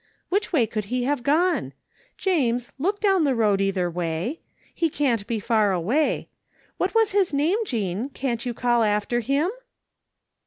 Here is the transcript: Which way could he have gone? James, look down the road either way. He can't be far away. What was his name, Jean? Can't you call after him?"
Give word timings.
Which 0.29 0.51
way 0.51 0.65
could 0.65 0.85
he 0.85 1.03
have 1.03 1.21
gone? 1.21 1.73
James, 2.17 2.71
look 2.79 2.99
down 2.99 3.23
the 3.23 3.35
road 3.35 3.61
either 3.61 3.87
way. 3.87 4.39
He 4.73 4.89
can't 4.89 5.27
be 5.27 5.39
far 5.39 5.73
away. 5.73 6.27
What 6.77 6.95
was 6.95 7.11
his 7.11 7.35
name, 7.35 7.59
Jean? 7.67 8.09
Can't 8.09 8.43
you 8.43 8.55
call 8.55 8.81
after 8.81 9.19
him?" 9.19 9.51